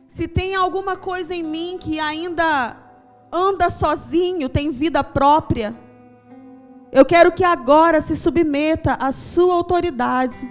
se 0.06 0.28
tem 0.28 0.54
alguma 0.54 0.98
coisa 0.98 1.34
em 1.34 1.42
mim 1.42 1.78
que 1.80 1.98
ainda 1.98 2.83
anda 3.34 3.68
sozinho, 3.68 4.48
tem 4.48 4.70
vida 4.70 5.02
própria, 5.02 5.74
eu 6.92 7.04
quero 7.04 7.32
que 7.32 7.42
agora 7.42 8.00
se 8.00 8.14
submeta 8.14 8.94
à 8.94 9.10
Sua 9.10 9.54
autoridade 9.54 10.48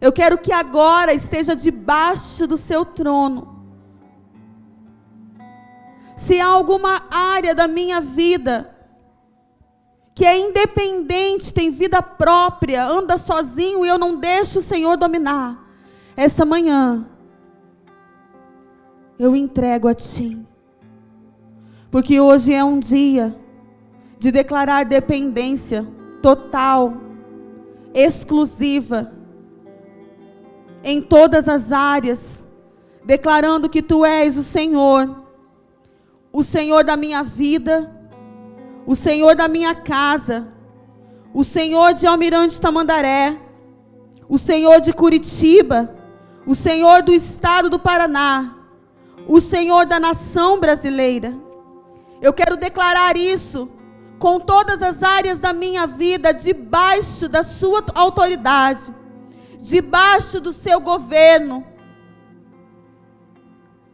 eu 0.00 0.10
quero 0.10 0.38
que 0.38 0.50
agora 0.50 1.12
esteja 1.12 1.54
debaixo 1.54 2.46
do 2.46 2.56
seu 2.56 2.84
trono. 2.84 3.60
Se 6.16 6.40
há 6.40 6.46
alguma 6.46 7.02
área 7.10 7.54
da 7.54 7.68
minha 7.68 8.00
vida 8.00 8.74
que 10.14 10.24
é 10.24 10.38
independente, 10.38 11.52
tem 11.52 11.70
vida 11.70 12.02
própria, 12.02 12.84
anda 12.84 13.16
sozinho 13.16 13.84
e 13.84 13.88
eu 13.88 13.98
não 13.98 14.16
deixo 14.16 14.58
o 14.58 14.62
Senhor 14.62 14.96
dominar, 14.96 15.66
esta 16.16 16.44
manhã 16.44 17.06
eu 19.20 19.36
entrego 19.36 19.86
a 19.86 19.92
Ti. 19.92 20.38
Porque 21.90 22.18
hoje 22.18 22.54
é 22.54 22.64
um 22.64 22.78
dia 22.78 23.36
de 24.18 24.32
declarar 24.32 24.86
dependência 24.86 25.86
total, 26.22 26.94
exclusiva 27.92 29.12
em 30.82 31.02
todas 31.02 31.48
as 31.48 31.70
áreas, 31.70 32.46
declarando 33.04 33.68
que 33.68 33.82
tu 33.82 34.06
és 34.06 34.38
o 34.38 34.42
Senhor, 34.42 35.22
o 36.32 36.42
Senhor 36.42 36.82
da 36.82 36.96
minha 36.96 37.22
vida, 37.22 37.94
o 38.86 38.96
Senhor 38.96 39.36
da 39.36 39.48
minha 39.48 39.74
casa, 39.74 40.48
o 41.34 41.44
Senhor 41.44 41.92
de 41.92 42.06
Almirante 42.06 42.58
Tamandaré, 42.58 43.38
o 44.30 44.38
Senhor 44.38 44.80
de 44.80 44.94
Curitiba, 44.94 45.94
o 46.46 46.54
Senhor 46.54 47.02
do 47.02 47.12
estado 47.12 47.68
do 47.68 47.78
Paraná, 47.78 48.59
o 49.26 49.40
Senhor 49.40 49.86
da 49.86 50.00
nação 50.00 50.58
brasileira. 50.60 51.34
Eu 52.20 52.32
quero 52.32 52.56
declarar 52.56 53.16
isso 53.16 53.70
com 54.18 54.38
todas 54.38 54.82
as 54.82 55.02
áreas 55.02 55.38
da 55.38 55.52
minha 55.52 55.86
vida 55.86 56.32
debaixo 56.32 57.28
da 57.28 57.42
sua 57.42 57.84
autoridade 57.94 59.00
debaixo 59.60 60.40
do 60.40 60.52
seu 60.52 60.80
governo. 60.80 61.64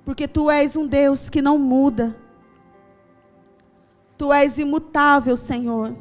Porque 0.05 0.29
tu 0.29 0.51
és 0.51 0.77
um 0.77 0.87
Deus 0.87 1.29
que 1.29 1.43
não 1.43 1.59
muda. 1.59 2.17
Tu 4.17 4.33
és 4.33 4.57
imutável, 4.59 5.37
Senhor. 5.37 5.95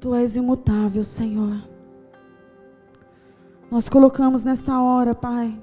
Tu 0.00 0.14
és 0.14 0.36
imutável, 0.36 1.04
Senhor. 1.04 1.71
Nós 3.72 3.88
colocamos 3.88 4.44
nesta 4.44 4.82
hora, 4.82 5.14
Pai, 5.14 5.58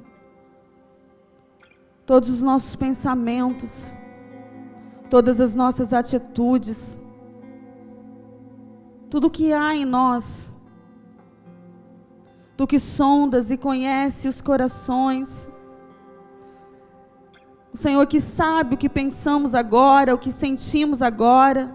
todos 2.08 2.28
os 2.28 2.41
nossos 2.41 2.76
pensamentos, 2.76 3.95
todas 5.12 5.39
as 5.39 5.54
nossas 5.54 5.93
atitudes, 5.93 7.00
tudo 9.12 9.30
que 9.30 9.54
há 9.54 9.76
em 9.76 9.86
nós, 9.86 10.52
tu 12.58 12.65
que 12.65 12.80
sondas 12.80 13.52
e 13.52 13.58
conhece 13.58 14.28
os 14.28 14.41
corações, 14.41 15.48
o 17.72 17.78
Senhor 17.78 18.08
que 18.08 18.19
sabe 18.19 18.74
o 18.74 18.78
que 18.80 18.89
pensamos 18.89 19.54
agora, 19.54 20.15
o 20.15 20.17
que 20.17 20.32
sentimos 20.32 21.04
agora, 21.04 21.72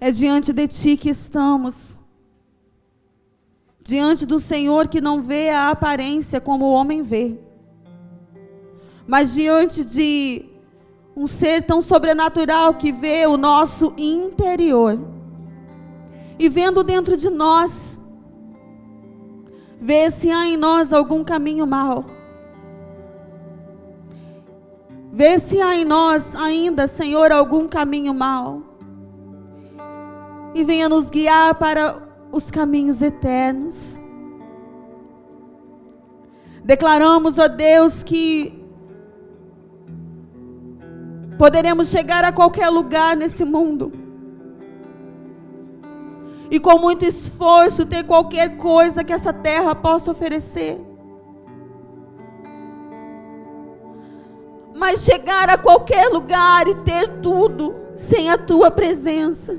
é 0.00 0.10
diante 0.10 0.54
de 0.54 0.66
Ti 0.66 0.96
que 0.96 1.10
estamos, 1.10 1.99
diante 3.90 4.24
do 4.24 4.38
Senhor 4.38 4.88
que 4.88 5.00
não 5.00 5.16
vê 5.20 5.50
a 5.50 5.70
aparência 5.70 6.40
como 6.40 6.64
o 6.66 6.72
homem 6.72 7.02
vê 7.02 7.36
mas 9.06 9.34
diante 9.34 9.84
de 9.84 10.44
um 11.16 11.26
ser 11.26 11.62
tão 11.62 11.82
sobrenatural 11.82 12.74
que 12.74 12.92
vê 12.92 13.26
o 13.26 13.36
nosso 13.36 13.92
interior 13.98 14.98
e 16.42 16.48
vendo 16.48 16.82
dentro 16.82 17.18
de 17.18 17.28
nós, 17.28 18.00
vê 19.78 20.10
se 20.10 20.30
há 20.30 20.46
em 20.46 20.56
nós 20.56 20.90
algum 20.90 21.22
caminho 21.22 21.66
mal. 21.66 22.06
Vê 25.12 25.38
se 25.38 25.60
há 25.60 25.76
em 25.76 25.84
nós 25.84 26.34
ainda, 26.34 26.86
Senhor, 26.86 27.30
algum 27.30 27.68
caminho 27.68 28.14
mal. 28.14 28.62
E 30.54 30.64
venha 30.64 30.88
nos 30.88 31.10
guiar 31.10 31.56
para 31.56 32.09
os 32.32 32.50
caminhos 32.50 33.02
eternos. 33.02 33.98
Declaramos, 36.64 37.38
ó 37.38 37.48
Deus, 37.48 38.02
que 38.02 38.60
poderemos 41.38 41.88
chegar 41.88 42.22
a 42.22 42.30
qualquer 42.30 42.68
lugar 42.68 43.16
nesse 43.16 43.44
mundo. 43.44 43.92
E 46.50 46.60
com 46.60 46.78
muito 46.78 47.04
esforço 47.04 47.86
ter 47.86 48.04
qualquer 48.04 48.56
coisa 48.56 49.02
que 49.02 49.12
essa 49.12 49.32
terra 49.32 49.74
possa 49.74 50.10
oferecer. 50.10 50.78
Mas 54.74 55.04
chegar 55.04 55.48
a 55.48 55.56
qualquer 55.56 56.08
lugar 56.08 56.66
e 56.66 56.74
ter 56.76 57.20
tudo 57.20 57.74
sem 57.94 58.30
a 58.30 58.38
tua 58.38 58.70
presença, 58.70 59.56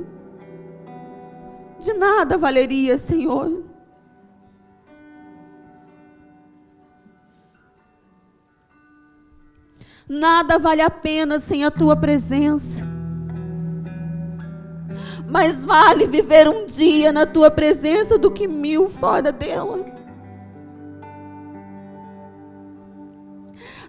de 1.81 1.93
nada 1.93 2.37
valeria, 2.37 2.97
Senhor. 2.97 3.63
Nada 10.07 10.59
vale 10.59 10.81
a 10.81 10.89
pena 10.89 11.39
sem 11.39 11.63
a 11.63 11.71
tua 11.71 11.95
presença. 11.95 12.85
Mais 15.27 15.63
vale 15.63 16.05
viver 16.05 16.47
um 16.47 16.65
dia 16.65 17.11
na 17.11 17.25
tua 17.25 17.49
presença 17.49 18.17
do 18.17 18.29
que 18.29 18.47
mil 18.47 18.89
fora 18.89 19.31
dela. 19.31 19.85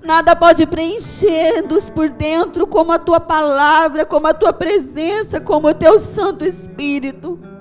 Nada 0.02 0.34
pode 0.34 0.66
preencher-nos 0.66 1.90
por 1.90 2.08
dentro 2.08 2.66
como 2.66 2.92
a 2.92 2.98
tua 2.98 3.20
palavra, 3.20 4.06
como 4.06 4.26
a 4.26 4.34
tua 4.34 4.52
presença, 4.52 5.40
como 5.40 5.68
o 5.68 5.74
teu 5.74 5.98
Santo 5.98 6.44
Espírito. 6.44 7.51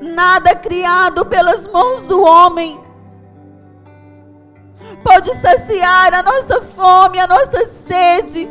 Nada 0.00 0.54
criado 0.54 1.24
pelas 1.26 1.66
mãos 1.66 2.06
do 2.06 2.22
homem 2.22 2.80
pode 5.02 5.32
saciar 5.34 6.14
a 6.14 6.22
nossa 6.22 6.62
fome, 6.62 7.18
a 7.18 7.26
nossa 7.26 7.66
sede. 7.86 8.50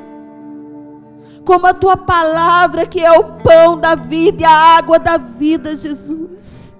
Como 1.45 1.67
a 1.67 1.73
tua 1.73 1.95
palavra, 1.95 2.87
que 2.87 3.03
é 3.03 3.11
o 3.11 3.35
pão 3.43 3.79
da 3.79 3.93
vida 3.93 4.41
e 4.41 4.45
a 4.45 4.77
água 4.77 4.97
da 4.97 5.17
vida, 5.17 5.75
Jesus. 5.75 6.75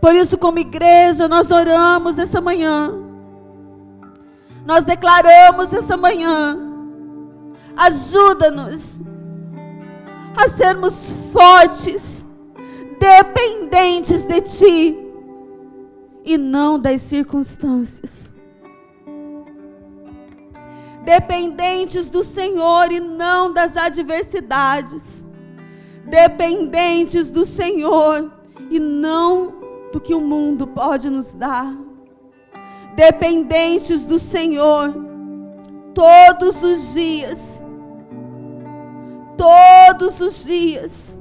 Por 0.00 0.14
isso, 0.14 0.36
como 0.36 0.58
igreja, 0.58 1.26
nós 1.26 1.50
oramos 1.50 2.18
essa 2.18 2.40
manhã. 2.40 2.92
Nós 4.66 4.84
declaramos 4.84 5.72
essa 5.72 5.96
manhã. 5.96 6.58
Ajuda-nos 7.74 9.00
a 10.36 10.48
sermos 10.48 11.12
fortes, 11.32 12.26
dependentes 12.98 14.24
de 14.24 14.40
Ti 14.40 15.04
e 16.24 16.38
não 16.38 16.78
das 16.78 17.02
circunstâncias. 17.02 18.32
Dependentes 21.04 22.08
do 22.08 22.24
Senhor 22.24 22.90
e 22.90 22.98
não 22.98 23.52
das 23.52 23.76
adversidades. 23.76 25.24
Dependentes 26.06 27.30
do 27.30 27.44
Senhor 27.44 28.32
e 28.70 28.80
não 28.80 29.54
do 29.92 30.00
que 30.00 30.14
o 30.14 30.20
mundo 30.20 30.66
pode 30.66 31.10
nos 31.10 31.34
dar. 31.34 31.76
Dependentes 32.96 34.06
do 34.06 34.18
Senhor 34.18 34.94
todos 35.94 36.62
os 36.62 36.94
dias. 36.94 37.53
Todos 39.36 40.20
os 40.20 40.44
dias 40.44 41.18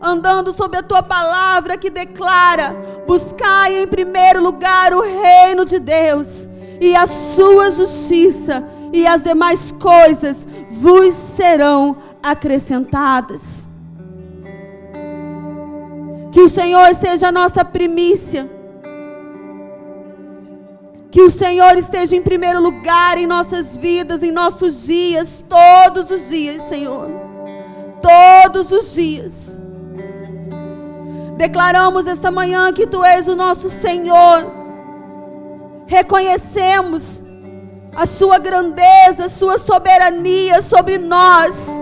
andando 0.00 0.52
sob 0.52 0.76
a 0.76 0.82
tua 0.82 1.02
palavra 1.02 1.76
que 1.76 1.90
declara: 1.90 2.74
buscai 3.06 3.82
em 3.82 3.86
primeiro 3.86 4.42
lugar 4.42 4.92
o 4.92 5.02
reino 5.02 5.64
de 5.64 5.78
Deus 5.78 6.48
e 6.80 6.94
a 6.94 7.06
sua 7.06 7.70
justiça, 7.70 8.64
e 8.92 9.06
as 9.06 9.22
demais 9.22 9.72
coisas 9.72 10.46
vos 10.70 11.14
serão 11.14 11.96
acrescentadas. 12.22 13.68
Que 16.32 16.40
o 16.40 16.48
Senhor 16.48 16.94
seja 16.94 17.28
a 17.28 17.32
nossa 17.32 17.64
primícia. 17.64 18.55
Que 21.16 21.22
o 21.22 21.30
Senhor 21.30 21.78
esteja 21.78 22.14
em 22.14 22.20
primeiro 22.20 22.60
lugar 22.60 23.16
em 23.16 23.26
nossas 23.26 23.74
vidas, 23.74 24.22
em 24.22 24.30
nossos 24.30 24.84
dias, 24.84 25.42
todos 25.48 26.10
os 26.10 26.28
dias, 26.28 26.62
Senhor. 26.68 27.08
Todos 28.02 28.70
os 28.70 28.94
dias. 28.94 29.58
Declaramos 31.38 32.06
esta 32.06 32.30
manhã 32.30 32.70
que 32.70 32.86
Tu 32.86 33.02
és 33.02 33.28
o 33.28 33.34
nosso 33.34 33.70
Senhor. 33.70 34.46
Reconhecemos 35.86 37.24
a 37.96 38.04
Sua 38.04 38.38
grandeza, 38.38 39.24
a 39.24 39.30
Sua 39.30 39.56
soberania 39.56 40.60
sobre 40.60 40.98
nós, 40.98 41.80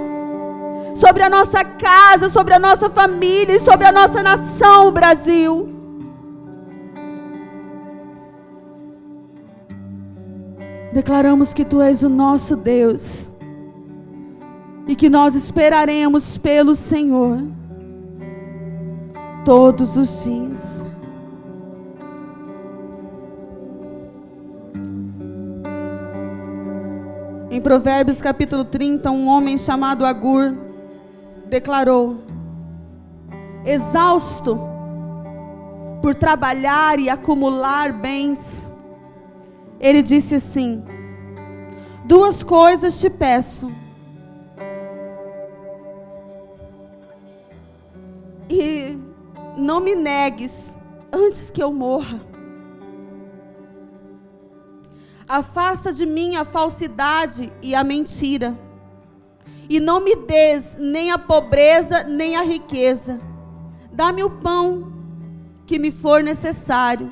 sobre 0.94 1.24
a 1.24 1.28
nossa 1.28 1.64
casa, 1.64 2.30
sobre 2.30 2.54
a 2.54 2.60
nossa 2.60 2.88
família 2.88 3.56
e 3.56 3.60
sobre 3.60 3.84
a 3.84 3.90
nossa 3.90 4.22
nação, 4.22 4.92
Brasil. 4.92 5.73
Declaramos 10.94 11.52
que 11.52 11.64
Tu 11.64 11.82
és 11.82 12.04
o 12.04 12.08
nosso 12.08 12.54
Deus 12.54 13.28
e 14.86 14.94
que 14.94 15.10
nós 15.10 15.34
esperaremos 15.34 16.38
pelo 16.38 16.76
Senhor 16.76 17.42
todos 19.44 19.96
os 19.96 20.22
dias. 20.22 20.88
Em 27.50 27.60
Provérbios 27.60 28.20
capítulo 28.20 28.64
30, 28.64 29.10
um 29.10 29.26
homem 29.26 29.58
chamado 29.58 30.06
Agur 30.06 30.54
declarou: 31.46 32.18
exausto 33.64 34.60
por 36.00 36.14
trabalhar 36.14 37.00
e 37.00 37.10
acumular 37.10 37.92
bens, 37.92 38.70
ele 39.80 40.02
disse 40.02 40.36
assim: 40.36 40.84
Duas 42.04 42.42
coisas 42.42 43.00
te 43.00 43.08
peço. 43.08 43.70
E 48.48 48.98
não 49.56 49.80
me 49.80 49.94
negues 49.94 50.76
antes 51.12 51.50
que 51.50 51.62
eu 51.62 51.72
morra. 51.72 52.20
Afasta 55.26 55.92
de 55.92 56.04
mim 56.04 56.36
a 56.36 56.44
falsidade 56.44 57.52
e 57.62 57.74
a 57.74 57.82
mentira. 57.82 58.56
E 59.68 59.80
não 59.80 60.00
me 60.00 60.14
des 60.14 60.76
nem 60.78 61.10
a 61.10 61.18
pobreza 61.18 62.04
nem 62.04 62.36
a 62.36 62.42
riqueza. 62.42 63.18
Dá-me 63.90 64.22
o 64.22 64.30
pão 64.30 64.92
que 65.66 65.78
me 65.78 65.90
for 65.90 66.22
necessário, 66.22 67.10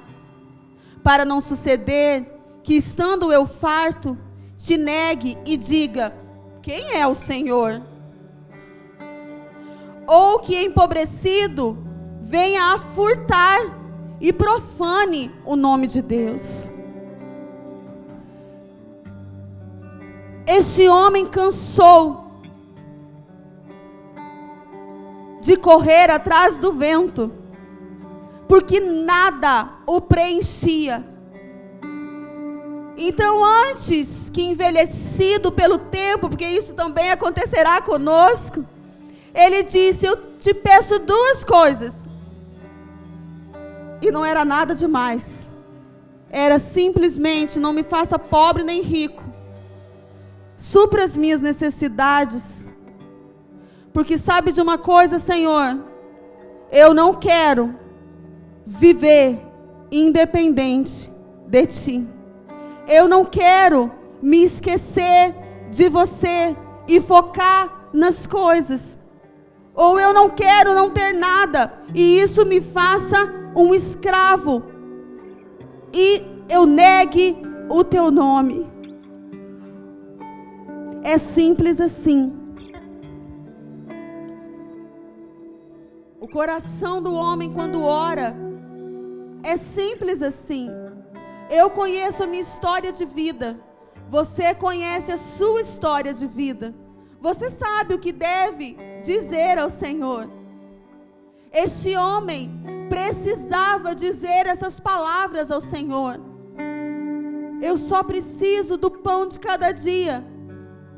para 1.02 1.24
não 1.24 1.40
suceder 1.40 2.31
que, 2.62 2.74
estando 2.74 3.32
eu 3.32 3.46
farto, 3.46 4.16
te 4.56 4.76
negue 4.76 5.36
e 5.44 5.56
diga: 5.56 6.12
Quem 6.62 6.96
é 6.96 7.06
o 7.06 7.14
Senhor? 7.14 7.82
Ou 10.06 10.40
que 10.40 10.60
empobrecido 10.60 11.78
venha 12.20 12.72
a 12.72 12.78
furtar 12.78 13.60
e 14.20 14.32
profane 14.32 15.30
o 15.44 15.56
nome 15.56 15.86
de 15.86 16.00
Deus. 16.00 16.70
Este 20.46 20.88
homem 20.88 21.26
cansou 21.26 22.22
de 25.40 25.56
correr 25.56 26.10
atrás 26.10 26.56
do 26.56 26.72
vento, 26.72 27.32
porque 28.48 28.78
nada 28.78 29.70
o 29.86 30.00
preenchia. 30.00 31.11
Então, 33.04 33.44
antes 33.44 34.30
que 34.30 34.40
envelhecido 34.40 35.50
pelo 35.50 35.76
tempo, 35.76 36.28
porque 36.28 36.46
isso 36.46 36.72
também 36.72 37.10
acontecerá 37.10 37.82
conosco, 37.82 38.64
ele 39.34 39.64
disse: 39.64 40.06
Eu 40.06 40.16
te 40.38 40.54
peço 40.54 41.00
duas 41.00 41.42
coisas. 41.42 41.92
E 44.00 44.12
não 44.12 44.24
era 44.24 44.44
nada 44.44 44.72
demais. 44.72 45.50
Era 46.30 46.60
simplesmente: 46.60 47.58
não 47.58 47.72
me 47.72 47.82
faça 47.82 48.20
pobre 48.20 48.62
nem 48.62 48.82
rico. 48.82 49.24
Supra 50.56 51.02
as 51.02 51.16
minhas 51.16 51.40
necessidades. 51.40 52.68
Porque 53.92 54.16
sabe 54.16 54.52
de 54.52 54.60
uma 54.60 54.78
coisa, 54.78 55.18
Senhor? 55.18 55.76
Eu 56.70 56.94
não 56.94 57.14
quero 57.14 57.74
viver 58.64 59.40
independente 59.90 61.10
de 61.48 61.66
Ti. 61.66 62.11
Eu 62.98 63.08
não 63.08 63.24
quero 63.24 63.90
me 64.20 64.42
esquecer 64.42 65.34
de 65.70 65.88
você 65.88 66.56
e 66.86 67.00
focar 67.00 67.88
nas 67.92 68.26
coisas 68.26 68.98
ou 69.74 69.98
eu 69.98 70.12
não 70.12 70.28
quero 70.28 70.74
não 70.74 70.90
ter 70.90 71.12
nada, 71.12 71.72
e 71.94 72.18
isso 72.18 72.44
me 72.44 72.60
faça 72.60 73.16
um 73.56 73.74
escravo, 73.74 74.62
e 75.92 76.22
eu 76.48 76.66
negue 76.66 77.36
o 77.68 77.82
teu 77.82 78.10
nome. 78.10 78.70
É 81.02 81.18
simples 81.18 81.80
assim. 81.80 82.32
O 86.20 86.28
coração 86.28 87.02
do 87.02 87.14
homem, 87.14 87.52
quando 87.52 87.82
ora, 87.82 88.34
é 89.42 89.56
simples 89.56 90.22
assim. 90.22 90.70
Eu 91.52 91.68
conheço 91.68 92.24
a 92.24 92.26
minha 92.26 92.40
história 92.40 92.90
de 92.90 93.04
vida. 93.04 93.60
Você 94.08 94.54
conhece 94.54 95.12
a 95.12 95.18
sua 95.18 95.60
história 95.60 96.14
de 96.14 96.26
vida. 96.26 96.74
Você 97.20 97.50
sabe 97.50 97.92
o 97.92 97.98
que 97.98 98.10
deve 98.10 98.74
dizer 99.04 99.58
ao 99.58 99.68
Senhor. 99.68 100.30
Este 101.52 101.94
homem 101.94 102.50
precisava 102.88 103.94
dizer 103.94 104.46
essas 104.46 104.80
palavras 104.80 105.50
ao 105.50 105.60
Senhor. 105.60 106.18
Eu 107.60 107.76
só 107.76 108.02
preciso 108.02 108.78
do 108.78 108.90
pão 108.90 109.28
de 109.28 109.38
cada 109.38 109.72
dia, 109.72 110.24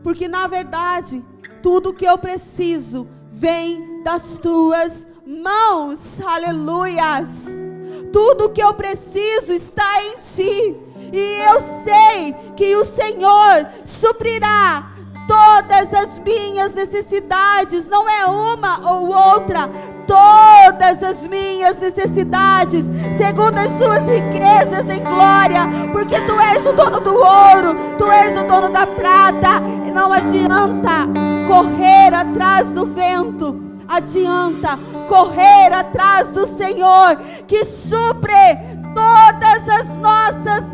porque 0.04 0.28
na 0.28 0.46
verdade, 0.46 1.24
tudo 1.64 1.92
que 1.92 2.04
eu 2.04 2.16
preciso 2.16 3.08
vem 3.32 4.04
das 4.04 4.38
tuas 4.38 5.08
mãos. 5.26 6.20
Aleluias! 6.20 7.73
Tudo 8.14 8.48
que 8.50 8.62
eu 8.62 8.72
preciso 8.74 9.52
está 9.52 10.00
em 10.04 10.18
ti. 10.18 10.76
E 11.12 11.40
eu 11.50 11.60
sei 11.82 12.32
que 12.54 12.76
o 12.76 12.84
Senhor 12.84 13.66
suprirá 13.84 14.86
todas 15.26 15.92
as 15.92 16.20
minhas 16.20 16.72
necessidades, 16.72 17.88
não 17.88 18.08
é 18.08 18.24
uma 18.26 18.88
ou 18.88 19.08
outra, 19.08 19.68
todas 20.06 21.02
as 21.02 21.26
minhas 21.26 21.76
necessidades, 21.76 22.84
segundo 23.18 23.58
as 23.58 23.72
suas 23.72 24.02
riquezas 24.08 24.88
em 24.88 25.02
glória, 25.02 25.90
porque 25.92 26.20
tu 26.20 26.38
és 26.38 26.64
o 26.68 26.72
dono 26.72 27.00
do 27.00 27.14
ouro, 27.14 27.74
tu 27.98 28.08
és 28.12 28.38
o 28.38 28.46
dono 28.46 28.68
da 28.68 28.86
prata, 28.86 29.60
e 29.88 29.90
não 29.90 30.12
adianta 30.12 31.08
correr 31.48 32.14
atrás 32.14 32.68
do 32.68 32.86
vento, 32.86 33.60
adianta 33.88 34.78
correr 35.04 35.72
atrás 35.72 36.30
do 36.30 36.46
Senhor, 36.46 37.16
que 37.46 37.64
supre 37.64 38.32
todas 38.94 39.68
as 39.68 39.88
nossas 39.98 40.64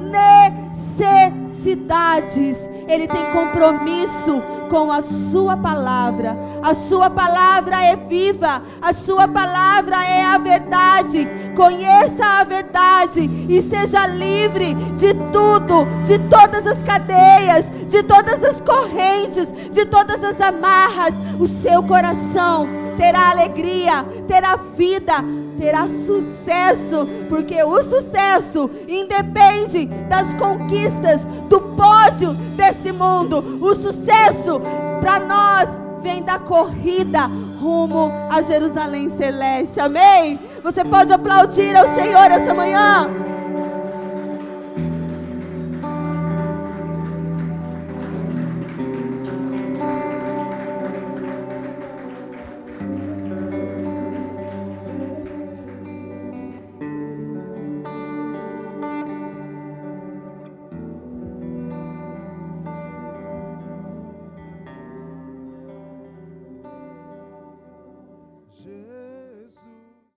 necessidades. 0.98 2.70
Ele 2.88 3.06
tem 3.06 3.30
compromisso 3.30 4.42
com 4.68 4.90
a 4.92 5.00
Sua 5.02 5.56
palavra. 5.56 6.36
A 6.62 6.74
Sua 6.74 7.08
palavra 7.10 7.82
é 7.82 7.96
viva, 7.96 8.62
a 8.80 8.92
Sua 8.92 9.26
palavra 9.26 10.04
é 10.04 10.24
a 10.24 10.38
verdade. 10.38 11.28
Conheça 11.56 12.24
a 12.24 12.44
verdade 12.44 13.28
e 13.48 13.62
seja 13.62 14.06
livre 14.06 14.74
de 14.94 15.12
tudo, 15.32 15.84
de 16.04 16.18
todas 16.28 16.66
as 16.66 16.82
cadeias, 16.82 17.64
de 17.88 18.02
todas 18.02 18.42
as 18.44 18.60
correntes, 18.60 19.52
de 19.70 19.84
todas 19.86 20.22
as 20.22 20.40
amarras. 20.40 21.14
O 21.38 21.46
seu 21.46 21.82
coração 21.82 22.79
terá 23.00 23.30
alegria, 23.30 24.04
terá 24.28 24.56
vida, 24.56 25.14
terá 25.58 25.86
sucesso, 25.86 27.08
porque 27.30 27.62
o 27.62 27.82
sucesso 27.82 28.70
independe 28.86 29.86
das 30.06 30.34
conquistas 30.34 31.24
do 31.48 31.62
pódio 31.62 32.34
desse 32.34 32.92
mundo. 32.92 33.58
O 33.62 33.74
sucesso 33.74 34.60
para 35.00 35.18
nós 35.18 35.70
vem 36.02 36.22
da 36.22 36.38
corrida 36.38 37.22
rumo 37.58 38.12
a 38.30 38.42
Jerusalém 38.42 39.08
celeste. 39.08 39.80
Amém? 39.80 40.38
Você 40.62 40.84
pode 40.84 41.10
aplaudir 41.10 41.74
ao 41.74 41.88
Senhor 41.88 42.30
essa 42.30 42.52
manhã? 42.52 43.29